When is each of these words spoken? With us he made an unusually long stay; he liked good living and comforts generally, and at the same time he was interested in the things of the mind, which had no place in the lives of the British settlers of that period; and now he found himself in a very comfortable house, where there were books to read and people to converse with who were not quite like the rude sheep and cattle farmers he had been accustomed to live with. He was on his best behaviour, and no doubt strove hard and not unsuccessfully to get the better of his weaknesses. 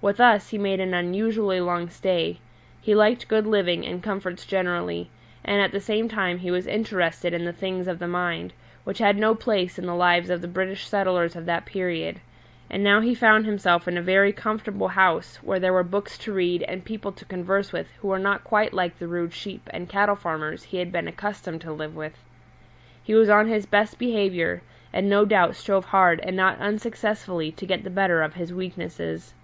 With 0.00 0.20
us 0.20 0.50
he 0.50 0.58
made 0.58 0.78
an 0.78 0.94
unusually 0.94 1.60
long 1.60 1.90
stay; 1.90 2.38
he 2.80 2.94
liked 2.94 3.26
good 3.26 3.48
living 3.48 3.84
and 3.84 4.00
comforts 4.00 4.46
generally, 4.46 5.10
and 5.44 5.60
at 5.60 5.72
the 5.72 5.80
same 5.80 6.08
time 6.08 6.38
he 6.38 6.52
was 6.52 6.68
interested 6.68 7.34
in 7.34 7.44
the 7.44 7.52
things 7.52 7.88
of 7.88 7.98
the 7.98 8.06
mind, 8.06 8.52
which 8.84 8.98
had 8.98 9.16
no 9.16 9.34
place 9.34 9.76
in 9.76 9.86
the 9.86 9.96
lives 9.96 10.30
of 10.30 10.40
the 10.40 10.46
British 10.46 10.86
settlers 10.86 11.34
of 11.34 11.46
that 11.46 11.66
period; 11.66 12.20
and 12.70 12.84
now 12.84 13.00
he 13.00 13.12
found 13.12 13.44
himself 13.44 13.88
in 13.88 13.98
a 13.98 14.00
very 14.00 14.32
comfortable 14.32 14.86
house, 14.86 15.40
where 15.42 15.58
there 15.58 15.72
were 15.72 15.82
books 15.82 16.16
to 16.18 16.32
read 16.32 16.62
and 16.68 16.84
people 16.84 17.10
to 17.10 17.24
converse 17.24 17.72
with 17.72 17.88
who 18.00 18.06
were 18.06 18.20
not 18.20 18.44
quite 18.44 18.72
like 18.72 18.96
the 19.00 19.08
rude 19.08 19.32
sheep 19.34 19.68
and 19.72 19.88
cattle 19.88 20.14
farmers 20.14 20.62
he 20.62 20.76
had 20.76 20.92
been 20.92 21.08
accustomed 21.08 21.60
to 21.60 21.72
live 21.72 21.96
with. 21.96 22.22
He 23.02 23.14
was 23.14 23.28
on 23.28 23.48
his 23.48 23.66
best 23.66 23.98
behaviour, 23.98 24.62
and 24.92 25.10
no 25.10 25.24
doubt 25.24 25.56
strove 25.56 25.86
hard 25.86 26.20
and 26.22 26.36
not 26.36 26.60
unsuccessfully 26.60 27.50
to 27.50 27.66
get 27.66 27.82
the 27.82 27.90
better 27.90 28.22
of 28.22 28.34
his 28.34 28.52
weaknesses. 28.54 29.34